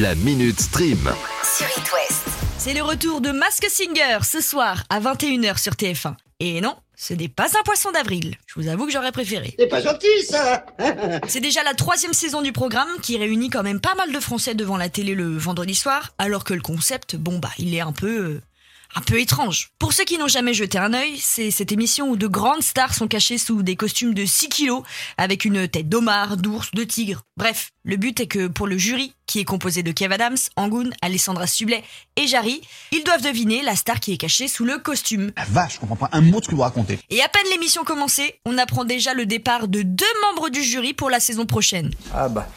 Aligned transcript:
La 0.00 0.16
Minute 0.16 0.60
Stream. 0.60 0.98
sur 1.44 1.66
It 1.66 1.92
West. 1.92 2.26
C'est 2.58 2.74
le 2.74 2.82
retour 2.82 3.20
de 3.20 3.30
Mask 3.30 3.64
Singer 3.70 4.18
ce 4.24 4.40
soir 4.40 4.82
à 4.90 4.98
21h 4.98 5.56
sur 5.56 5.74
TF1. 5.74 6.14
Et 6.40 6.60
non, 6.60 6.74
ce 6.96 7.14
n'est 7.14 7.28
pas 7.28 7.46
un 7.56 7.62
poisson 7.62 7.92
d'avril. 7.92 8.34
Je 8.48 8.58
vous 8.58 8.66
avoue 8.66 8.86
que 8.86 8.92
j'aurais 8.92 9.12
préféré. 9.12 9.54
C'est 9.56 9.68
pas 9.68 9.80
gentil 9.80 10.08
ça 10.28 10.66
C'est 11.28 11.38
déjà 11.38 11.62
la 11.62 11.74
troisième 11.74 12.12
saison 12.12 12.42
du 12.42 12.50
programme 12.50 12.88
qui 13.02 13.16
réunit 13.18 13.50
quand 13.50 13.62
même 13.62 13.80
pas 13.80 13.94
mal 13.94 14.10
de 14.10 14.18
Français 14.18 14.56
devant 14.56 14.76
la 14.76 14.88
télé 14.88 15.14
le 15.14 15.36
vendredi 15.36 15.76
soir, 15.76 16.12
alors 16.18 16.42
que 16.42 16.54
le 16.54 16.62
concept, 16.62 17.14
bon 17.14 17.38
bah, 17.38 17.52
il 17.58 17.72
est 17.72 17.80
un 17.80 17.92
peu... 17.92 18.40
un 18.94 19.00
peu 19.00 19.20
étrange. 19.20 19.70
Pour 19.78 19.92
ceux 19.92 20.04
qui 20.04 20.18
n'ont 20.18 20.28
jamais 20.28 20.54
jeté 20.54 20.78
un 20.78 20.94
œil, 20.94 21.18
c'est 21.18 21.50
cette 21.50 21.72
émission 21.72 22.10
où 22.10 22.16
de 22.16 22.26
grandes 22.26 22.62
stars 22.62 22.94
sont 22.94 23.08
cachées 23.08 23.38
sous 23.38 23.62
des 23.62 23.76
costumes 23.76 24.14
de 24.14 24.24
6 24.24 24.48
kilos, 24.48 24.82
avec 25.16 25.44
une 25.44 25.68
tête 25.68 25.88
d'homard, 25.88 26.36
d'ours, 26.36 26.70
de 26.72 26.84
tigre. 26.84 27.22
Bref, 27.36 27.72
le 27.84 27.96
but 27.96 28.20
est 28.20 28.26
que 28.26 28.46
pour 28.46 28.66
le 28.66 28.78
jury, 28.78 29.12
qui 29.26 29.40
est 29.40 29.44
composé 29.44 29.82
de 29.82 29.92
Kev 29.92 30.14
Adams, 30.14 30.36
Angoun, 30.56 30.92
Alessandra 31.02 31.46
Sublet 31.46 31.82
et 32.16 32.26
Jarry, 32.26 32.60
ils 32.92 33.04
doivent 33.04 33.22
deviner 33.22 33.62
la 33.62 33.76
star 33.76 34.00
qui 34.00 34.12
est 34.12 34.16
cachée 34.16 34.48
sous 34.48 34.64
le 34.64 34.78
costume. 34.78 35.32
La 35.36 35.44
vache, 35.44 35.74
je 35.74 35.80
comprends 35.80 35.96
pas 35.96 36.10
un 36.12 36.20
mot 36.20 36.40
de 36.40 36.44
ce 36.44 36.50
que 36.50 36.54
vous 36.54 36.62
racontez. 36.62 36.98
Et 37.10 37.22
à 37.22 37.28
peine 37.28 37.50
l'émission 37.50 37.84
commencée, 37.84 38.38
on 38.44 38.58
apprend 38.58 38.84
déjà 38.84 39.14
le 39.14 39.26
départ 39.26 39.68
de 39.68 39.82
deux 39.82 40.06
membres 40.22 40.50
du 40.50 40.62
jury 40.62 40.94
pour 40.94 41.10
la 41.10 41.20
saison 41.20 41.46
prochaine. 41.46 41.90
Ah 42.14 42.28
bah, 42.28 42.48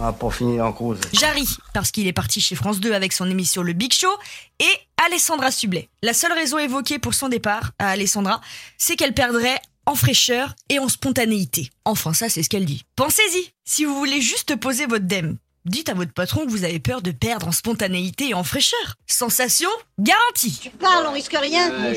va 0.00 0.12
pour 0.12 0.34
finir 0.34 0.64
en 0.64 0.72
cause. 0.72 0.98
Jarry, 1.12 1.46
parce 1.74 1.90
qu'il 1.90 2.06
est 2.06 2.12
parti 2.12 2.40
chez 2.40 2.54
France 2.54 2.80
2 2.80 2.92
avec 2.92 3.12
son 3.12 3.28
émission 3.30 3.62
Le 3.62 3.72
Big 3.72 3.92
Show, 3.92 4.12
et 4.60 5.04
Alessandra 5.06 5.50
Sublet. 5.50 5.88
La 6.02 6.14
seule 6.14 6.32
raison 6.32 6.58
évoquée 6.58 6.98
pour 6.98 7.14
son 7.14 7.28
départ 7.28 7.72
à 7.78 7.90
Alessandra, 7.90 8.40
c'est 8.76 8.96
qu'elle 8.96 9.14
perdrait 9.14 9.60
en 9.86 9.94
fraîcheur 9.94 10.54
et 10.68 10.78
en 10.78 10.88
spontanéité. 10.88 11.70
Enfin, 11.84 12.12
ça, 12.12 12.28
c'est 12.28 12.42
ce 12.42 12.48
qu'elle 12.48 12.66
dit. 12.66 12.84
Pensez-y, 12.96 13.52
si 13.64 13.84
vous 13.84 13.94
voulez 13.94 14.20
juste 14.20 14.56
poser 14.56 14.86
votre 14.86 15.06
dème, 15.06 15.38
dites 15.64 15.88
à 15.88 15.94
votre 15.94 16.12
patron 16.12 16.44
que 16.44 16.50
vous 16.50 16.64
avez 16.64 16.78
peur 16.78 17.02
de 17.02 17.10
perdre 17.10 17.48
en 17.48 17.52
spontanéité 17.52 18.30
et 18.30 18.34
en 18.34 18.44
fraîcheur. 18.44 18.96
Sensation 19.06 19.70
garantie. 19.98 20.70
Parle, 20.78 21.06
on 21.08 21.12
risque 21.12 21.36
rien. 21.38 21.94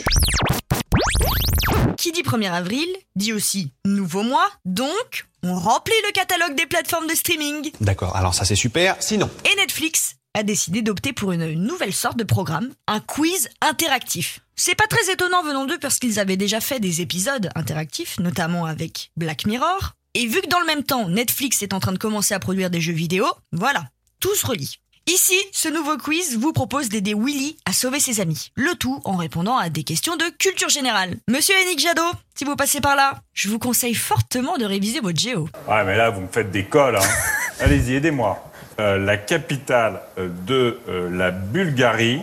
Qui 1.98 2.12
dit 2.12 2.24
1er 2.24 2.52
avril, 2.52 2.88
dit 3.16 3.34
aussi 3.34 3.72
nouveau 3.86 4.24
mois, 4.24 4.50
donc 4.66 5.26
on 5.44 5.56
remplit 5.56 5.94
le 6.08 6.12
catalogue 6.12 6.56
des 6.56 6.66
plateformes 6.66 7.08
de 7.08 7.16
streaming. 7.16 7.72
D'accord, 7.82 8.16
alors 8.16 8.34
ça 8.34 8.46
c'est 8.46 8.56
super. 8.56 8.96
Sinon, 9.00 9.30
Et 9.52 9.56
Netflix 9.56 10.16
a 10.34 10.44
décidé 10.44 10.82
d'opter 10.82 11.14
pour 11.14 11.32
une 11.32 11.54
nouvelle 11.54 11.94
sorte 11.94 12.18
de 12.18 12.24
programme, 12.24 12.70
un 12.88 13.00
quiz 13.00 13.50
interactif. 13.62 14.40
C'est 14.56 14.76
pas 14.76 14.88
très 14.88 15.12
étonnant 15.12 15.44
venant 15.44 15.66
d'eux 15.66 15.80
parce 15.80 16.00
qu'ils 16.00 16.20
avaient 16.20 16.38
déjà 16.38 16.62
fait 16.62 16.80
des 16.80 17.02
épisodes 17.02 17.50
interactifs, 17.56 18.20
notamment 18.20 18.66
avec 18.66 19.12
Black 19.18 19.46
Mirror. 19.46 19.94
Et 20.14 20.28
vu 20.28 20.42
que 20.42 20.48
dans 20.48 20.60
le 20.60 20.66
même 20.66 20.84
temps, 20.84 21.08
Netflix 21.08 21.62
est 21.64 21.74
en 21.74 21.80
train 21.80 21.94
de 21.94 21.98
commencer 21.98 22.34
à 22.34 22.40
produire 22.40 22.70
des 22.70 22.82
jeux 22.82 22.94
vidéo, 22.94 23.26
voilà, 23.52 23.86
tout 24.20 24.36
se 24.36 24.46
relie. 24.46 24.81
Ici, 25.08 25.36
ce 25.52 25.68
nouveau 25.68 25.98
quiz 25.98 26.38
vous 26.38 26.54
propose 26.54 26.88
d'aider 26.90 27.16
Willy 27.16 27.58
à 27.66 27.74
sauver 27.74 28.00
ses 28.00 28.22
amis. 28.22 28.52
Le 28.56 28.76
tout 28.76 29.02
en 29.04 29.16
répondant 29.16 29.58
à 29.58 29.70
des 29.70 29.84
questions 29.84 30.16
de 30.16 30.24
culture 30.38 30.70
générale. 30.70 31.16
Monsieur 31.28 31.56
Yannick 31.60 31.80
Jadot, 31.80 32.12
si 32.36 32.46
vous 32.46 32.56
passez 32.56 32.82
par 32.82 32.96
là, 32.96 33.16
je 33.34 33.50
vous 33.50 33.58
conseille 33.58 33.96
fortement 33.96 34.58
de 34.58 34.66
réviser 34.66 35.00
votre 35.00 35.20
géo. 35.20 35.50
Ouais, 35.68 35.84
mais 35.86 35.98
là, 35.98 36.12
vous 36.12 36.22
me 36.22 36.28
faites 36.28 36.52
des 36.52 36.66
cols. 36.66 36.98
Hein. 36.98 37.10
Allez-y, 37.60 37.96
aidez-moi. 37.96 38.44
Euh, 38.80 39.00
la 39.00 39.18
capitale 39.18 40.02
euh, 40.20 40.30
de 40.46 40.80
euh, 40.88 41.10
la 41.10 41.32
Bulgarie. 41.32 42.22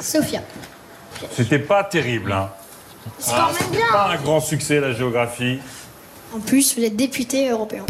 Sophia. 0.00 0.42
C'était 1.32 1.58
pas 1.60 1.84
terrible. 1.84 2.32
Hein. 2.32 2.50
Ah, 3.28 3.50
c'était 3.56 3.78
pas 3.90 4.10
un 4.10 4.16
grand 4.16 4.40
succès, 4.40 4.80
la 4.80 4.92
géographie. 4.92 5.60
En 6.34 6.40
plus, 6.40 6.76
vous 6.76 6.82
êtes 6.82 6.96
député 6.96 7.48
européen. 7.48 7.86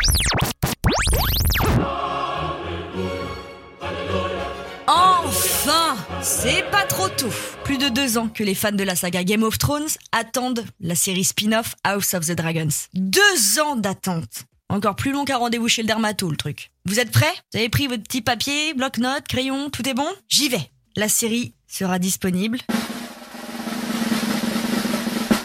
C'est 6.26 6.64
pas 6.70 6.86
trop 6.86 7.10
tôt 7.10 7.28
Plus 7.64 7.76
de 7.76 7.90
deux 7.90 8.16
ans 8.16 8.28
que 8.30 8.42
les 8.42 8.54
fans 8.54 8.72
de 8.72 8.82
la 8.82 8.96
saga 8.96 9.24
Game 9.24 9.42
of 9.42 9.58
Thrones 9.58 9.90
attendent 10.10 10.64
la 10.80 10.94
série 10.94 11.22
spin-off 11.22 11.74
House 11.84 12.14
of 12.14 12.24
the 12.24 12.32
Dragons. 12.32 12.70
Deux 12.94 13.60
ans 13.60 13.76
d'attente 13.76 14.44
Encore 14.70 14.96
plus 14.96 15.12
long 15.12 15.26
qu'un 15.26 15.36
rendez-vous 15.36 15.68
chez 15.68 15.82
le 15.82 15.86
dermato, 15.86 16.30
le 16.30 16.38
truc. 16.38 16.70
Vous 16.86 16.98
êtes 16.98 17.10
prêts? 17.10 17.30
Vous 17.52 17.58
avez 17.58 17.68
pris 17.68 17.88
votre 17.88 18.02
petit 18.04 18.22
papier, 18.22 18.72
bloc-notes, 18.72 19.28
crayon, 19.28 19.68
tout 19.68 19.86
est 19.86 19.92
bon? 19.92 20.08
J'y 20.30 20.48
vais 20.48 20.70
La 20.96 21.10
série 21.10 21.52
sera 21.66 21.98
disponible 21.98 22.58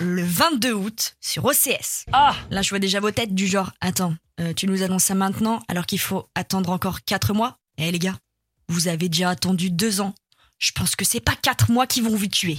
le 0.01 0.23
22 0.23 0.71
août 0.71 1.17
sur 1.19 1.43
OCS. 1.43 2.05
Ah 2.13 2.33
Là, 2.51 2.61
je 2.61 2.69
vois 2.69 2.79
déjà 2.79 3.01
vos 3.01 3.11
têtes 3.11 3.35
du 3.35 3.47
genre, 3.47 3.73
attends, 3.81 4.15
euh, 4.39 4.53
tu 4.53 4.65
nous 4.65 4.81
annonces 4.81 5.03
ça 5.03 5.13
maintenant 5.13 5.61
alors 5.67 5.85
qu'il 5.85 5.99
faut 5.99 6.29
attendre 6.35 6.69
encore 6.69 7.01
4 7.01 7.33
mois? 7.33 7.57
Eh 7.77 7.91
les 7.91 7.99
gars, 7.99 8.15
vous 8.69 8.87
avez 8.87 9.09
déjà 9.09 9.29
attendu 9.31 9.69
2 9.71 9.99
ans. 9.99 10.13
Je 10.59 10.73
pense 10.73 10.97
que 10.97 11.05
c'est 11.05 11.21
pas 11.21 11.35
4 11.41 11.71
mois 11.71 11.87
qui 11.87 12.01
vont 12.01 12.13
vous 12.13 12.27
tuer. 12.27 12.57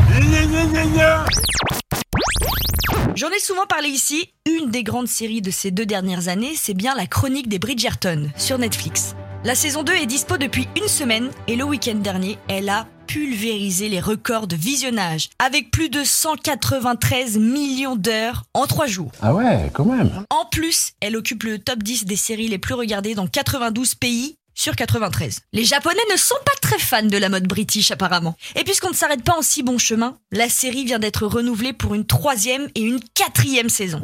J'en 3.14 3.28
ai 3.28 3.38
souvent 3.38 3.66
parlé 3.66 3.90
ici. 3.90 4.30
Une 4.48 4.70
des 4.70 4.82
grandes 4.82 5.06
séries 5.06 5.42
de 5.42 5.50
ces 5.50 5.70
deux 5.70 5.84
dernières 5.84 6.28
années, 6.28 6.54
c'est 6.56 6.72
bien 6.72 6.94
la 6.94 7.06
chronique 7.06 7.48
des 7.50 7.58
Bridgerton 7.58 8.30
sur 8.38 8.56
Netflix. 8.56 9.14
La 9.44 9.54
saison 9.54 9.82
2 9.82 9.92
est 9.92 10.06
dispo 10.06 10.38
depuis 10.38 10.66
une 10.80 10.88
semaine 10.88 11.30
et 11.46 11.56
le 11.56 11.64
week-end 11.64 11.96
dernier, 11.96 12.38
elle 12.48 12.70
a 12.70 12.86
pulvérisé 13.06 13.90
les 13.90 14.00
records 14.00 14.46
de 14.46 14.56
visionnage 14.56 15.28
avec 15.38 15.70
plus 15.70 15.90
de 15.90 16.02
193 16.02 17.36
millions 17.36 17.96
d'heures 17.96 18.44
en 18.54 18.66
3 18.66 18.86
jours. 18.86 19.12
ah 19.20 19.34
ouais, 19.34 19.70
quand 19.74 19.84
même. 19.84 20.24
En 20.30 20.46
plus, 20.46 20.92
elle 21.00 21.16
occupe 21.16 21.42
le 21.42 21.58
top 21.58 21.82
10 21.82 22.06
des 22.06 22.16
séries 22.16 22.48
les 22.48 22.58
plus 22.58 22.74
regardées 22.74 23.14
dans 23.14 23.26
92 23.26 23.94
pays 23.96 24.36
sur 24.54 24.76
93. 24.76 25.40
Les 25.52 25.64
Japonais 25.64 26.00
ne 26.12 26.16
sont 26.16 26.34
pas 26.44 26.52
très 26.60 26.78
fans 26.78 27.02
de 27.02 27.16
la 27.16 27.28
mode 27.28 27.46
british 27.46 27.90
apparemment. 27.90 28.36
Et 28.56 28.64
puisqu'on 28.64 28.90
ne 28.90 28.94
s'arrête 28.94 29.24
pas 29.24 29.36
en 29.36 29.42
si 29.42 29.62
bon 29.62 29.78
chemin, 29.78 30.16
la 30.32 30.48
série 30.48 30.84
vient 30.84 30.98
d'être 30.98 31.26
renouvelée 31.26 31.72
pour 31.72 31.94
une 31.94 32.06
troisième 32.06 32.68
et 32.74 32.80
une 32.80 33.00
quatrième 33.14 33.68
saison. 33.68 34.02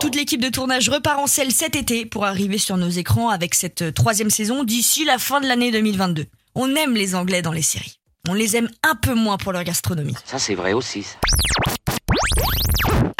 Toute 0.00 0.14
l'équipe 0.16 0.40
de 0.40 0.48
tournage 0.48 0.88
repart 0.88 1.20
en 1.20 1.26
selle 1.26 1.52
cet 1.52 1.76
été 1.76 2.06
pour 2.06 2.24
arriver 2.24 2.58
sur 2.58 2.76
nos 2.76 2.88
écrans 2.88 3.28
avec 3.28 3.54
cette 3.54 3.94
troisième 3.94 4.30
saison 4.30 4.64
d'ici 4.64 5.04
la 5.04 5.18
fin 5.18 5.40
de 5.40 5.46
l'année 5.46 5.70
2022. 5.70 6.26
On 6.54 6.74
aime 6.74 6.94
les 6.94 7.14
Anglais 7.14 7.42
dans 7.42 7.52
les 7.52 7.62
séries. 7.62 7.98
On 8.28 8.34
les 8.34 8.56
aime 8.56 8.68
un 8.82 8.94
peu 8.94 9.14
moins 9.14 9.36
pour 9.36 9.52
leur 9.52 9.64
gastronomie. 9.64 10.14
Ça, 10.24 10.38
c'est 10.38 10.54
vrai 10.54 10.72
aussi. 10.72 11.02
ça. 11.02 11.18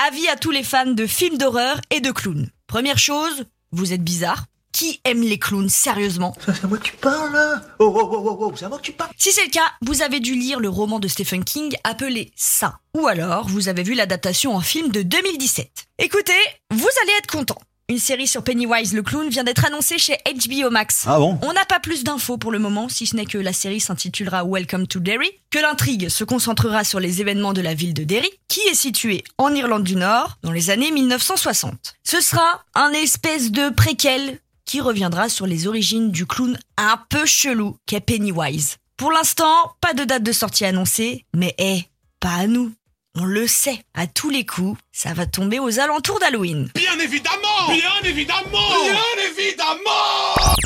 Avis 0.06 0.28
à 0.28 0.36
tous 0.36 0.50
les 0.50 0.62
fans 0.62 0.86
de 0.86 1.06
films 1.06 1.38
d'horreur 1.38 1.80
et 1.90 2.00
de 2.00 2.10
clowns. 2.10 2.48
Première 2.66 2.98
chose, 2.98 3.44
vous 3.70 3.92
êtes 3.92 4.02
bizarre. 4.02 4.46
Qui 4.72 5.00
aime 5.04 5.22
les 5.22 5.38
clowns 5.38 5.68
sérieusement 5.68 6.34
C'est 6.44 6.64
à 6.64 6.66
moi 6.66 6.78
que 6.78 6.84
tu 6.84 6.96
parles 6.96 7.32
là 7.32 7.60
Oh, 7.78 7.92
oh, 7.94 8.08
oh, 8.10 8.22
oh, 8.24 8.38
oh, 8.40 8.52
c'est 8.56 8.64
à 8.64 8.68
moi 8.68 8.78
que 8.78 8.84
tu 8.84 8.92
parles 8.92 9.10
Si 9.18 9.30
c'est 9.30 9.44
le 9.44 9.50
cas, 9.50 9.70
vous 9.82 10.02
avez 10.02 10.18
dû 10.20 10.34
lire 10.34 10.60
le 10.60 10.68
roman 10.68 10.98
de 10.98 11.08
Stephen 11.08 11.44
King 11.44 11.74
appelé 11.84 12.32
Ça. 12.36 12.78
Ou 12.96 13.06
alors, 13.06 13.48
vous 13.48 13.68
avez 13.68 13.82
vu 13.82 13.94
l'adaptation 13.94 14.56
en 14.56 14.60
film 14.60 14.90
de 14.90 15.02
2017. 15.02 15.70
Écoutez, 15.98 16.32
vous 16.70 16.88
allez 17.02 17.12
être 17.18 17.30
content. 17.30 17.58
Une 17.88 17.98
série 17.98 18.26
sur 18.26 18.42
Pennywise 18.42 18.94
le 18.94 19.02
clown 19.02 19.28
vient 19.28 19.44
d'être 19.44 19.66
annoncée 19.66 19.98
chez 19.98 20.16
HBO 20.24 20.70
Max. 20.70 21.04
Ah 21.06 21.18
bon 21.18 21.38
On 21.42 21.52
n'a 21.52 21.66
pas 21.66 21.78
plus 21.80 22.04
d'infos 22.04 22.38
pour 22.38 22.50
le 22.50 22.58
moment, 22.58 22.88
si 22.88 23.06
ce 23.06 23.16
n'est 23.16 23.26
que 23.26 23.36
la 23.36 23.52
série 23.52 23.80
s'intitulera 23.80 24.44
Welcome 24.44 24.86
to 24.86 24.98
Derry, 24.98 25.30
que 25.50 25.58
l'intrigue 25.58 26.08
se 26.08 26.24
concentrera 26.24 26.84
sur 26.84 27.00
les 27.00 27.20
événements 27.20 27.52
de 27.52 27.60
la 27.60 27.74
ville 27.74 27.92
de 27.92 28.04
Derry, 28.04 28.30
qui 28.48 28.60
est 28.60 28.74
située 28.74 29.24
en 29.36 29.54
Irlande 29.54 29.84
du 29.84 29.96
Nord 29.96 30.38
dans 30.42 30.52
les 30.52 30.70
années 30.70 30.90
1960. 30.90 31.94
Ce 32.02 32.20
sera 32.22 32.64
un 32.74 32.92
espèce 32.92 33.50
de 33.50 33.68
préquel 33.68 34.38
qui 34.72 34.80
reviendra 34.80 35.28
sur 35.28 35.46
les 35.46 35.66
origines 35.66 36.10
du 36.10 36.24
clown 36.24 36.58
un 36.78 36.98
peu 37.10 37.26
chelou 37.26 37.76
qu'est 37.84 38.00
Pennywise. 38.00 38.78
Pour 38.96 39.12
l'instant, 39.12 39.74
pas 39.82 39.92
de 39.92 40.02
date 40.04 40.22
de 40.22 40.32
sortie 40.32 40.64
annoncée, 40.64 41.26
mais 41.34 41.54
hé, 41.58 41.84
pas 42.20 42.36
à 42.36 42.46
nous. 42.46 42.72
On 43.14 43.26
le 43.26 43.46
sait, 43.46 43.84
à 43.92 44.06
tous 44.06 44.30
les 44.30 44.46
coups, 44.46 44.80
ça 44.90 45.12
va 45.12 45.26
tomber 45.26 45.58
aux 45.58 45.78
alentours 45.78 46.18
d'Halloween. 46.20 46.70
Bien 46.74 46.98
évidemment 46.98 47.68
Bien 47.68 48.08
évidemment 48.10 48.68
Bien 48.82 49.28
évidemment 49.28 50.56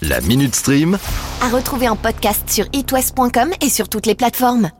La 0.00 0.20
Minute 0.20 0.54
Stream. 0.54 0.96
À 1.42 1.48
retrouver 1.48 1.88
en 1.88 1.96
podcast 1.96 2.48
sur 2.48 2.66
itwest.com 2.72 3.50
et 3.60 3.68
sur 3.68 3.88
toutes 3.88 4.06
les 4.06 4.14
plateformes. 4.14 4.70